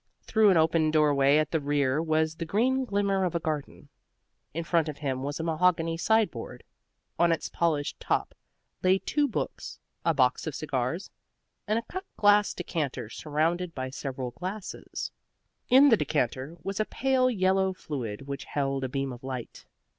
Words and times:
Through 0.23 0.49
an 0.49 0.57
open 0.57 0.89
doorway 0.89 1.37
at 1.37 1.51
the 1.51 1.59
rear 1.59 2.01
was 2.01 2.33
the 2.37 2.43
green 2.45 2.85
glimmer 2.85 3.23
of 3.23 3.35
a 3.35 3.39
garden. 3.39 3.89
In 4.51 4.63
front 4.63 4.89
of 4.89 4.97
him 4.97 5.21
was 5.21 5.39
a 5.39 5.43
mahogany 5.43 5.95
sideboard. 5.95 6.63
On 7.19 7.31
its 7.31 7.49
polished 7.49 7.99
top 7.99 8.33
lay 8.81 8.97
two 8.97 9.27
books, 9.27 9.77
a 10.03 10.15
box 10.15 10.47
of 10.47 10.55
cigars, 10.55 11.11
and 11.67 11.77
a 11.77 11.83
cut 11.83 12.05
glass 12.17 12.55
decanter 12.55 13.09
surrounded 13.11 13.75
by 13.75 13.91
several 13.91 14.31
glasses. 14.31 15.11
In 15.69 15.89
the 15.89 15.97
decanter 15.97 16.57
was 16.63 16.79
a 16.79 16.85
pale 16.85 17.29
yellow 17.29 17.71
fluid 17.71 18.23
which 18.27 18.45
held 18.45 18.83
a 18.83 18.89
beam 18.89 19.13
of 19.13 19.23
light. 19.23 19.67